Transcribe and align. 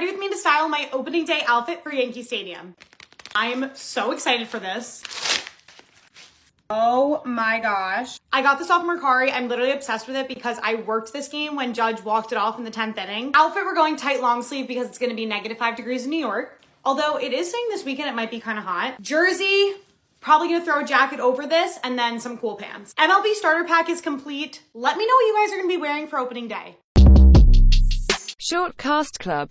ready 0.00 0.12
with 0.12 0.18
me 0.18 0.30
to 0.30 0.36
style 0.38 0.66
my 0.66 0.88
opening 0.94 1.26
day 1.26 1.42
outfit 1.46 1.82
for 1.82 1.92
Yankee 1.92 2.22
Stadium. 2.22 2.74
I'm 3.34 3.70
so 3.74 4.12
excited 4.12 4.48
for 4.48 4.58
this. 4.58 5.02
Oh 6.70 7.20
my 7.26 7.60
gosh. 7.60 8.18
I 8.32 8.40
got 8.40 8.58
this 8.58 8.70
off 8.70 8.82
Mercari. 8.82 9.30
I'm 9.30 9.46
literally 9.46 9.72
obsessed 9.72 10.06
with 10.06 10.16
it 10.16 10.26
because 10.26 10.58
I 10.62 10.76
worked 10.76 11.12
this 11.12 11.28
game 11.28 11.54
when 11.54 11.74
Judge 11.74 12.02
walked 12.02 12.32
it 12.32 12.38
off 12.38 12.56
in 12.56 12.64
the 12.64 12.70
10th 12.70 12.96
inning. 12.96 13.32
Outfit, 13.34 13.62
we're 13.66 13.74
going 13.74 13.96
tight 13.96 14.22
long 14.22 14.42
sleeve 14.42 14.66
because 14.66 14.86
it's 14.86 14.96
gonna 14.96 15.12
be 15.12 15.26
negative 15.26 15.58
five 15.58 15.76
degrees 15.76 16.04
in 16.04 16.10
New 16.10 16.16
York. 16.16 16.62
Although 16.82 17.18
it 17.18 17.34
is 17.34 17.50
saying 17.50 17.66
this 17.68 17.84
weekend 17.84 18.08
it 18.08 18.14
might 18.14 18.30
be 18.30 18.40
kind 18.40 18.58
of 18.58 18.64
hot. 18.64 19.02
Jersey, 19.02 19.74
probably 20.20 20.48
gonna 20.48 20.64
throw 20.64 20.80
a 20.80 20.84
jacket 20.84 21.20
over 21.20 21.46
this 21.46 21.78
and 21.84 21.98
then 21.98 22.18
some 22.18 22.38
cool 22.38 22.56
pants. 22.56 22.94
MLB 22.94 23.34
starter 23.34 23.64
pack 23.64 23.90
is 23.90 24.00
complete. 24.00 24.62
Let 24.72 24.96
me 24.96 25.06
know 25.06 25.12
what 25.12 25.26
you 25.26 25.36
guys 25.36 25.52
are 25.52 25.56
gonna 25.58 25.68
be 25.68 25.76
wearing 25.76 26.06
for 26.06 26.18
opening 26.18 26.48
day. 26.48 26.76
Short 28.42 28.76
Cast 28.78 29.20
Club 29.20 29.48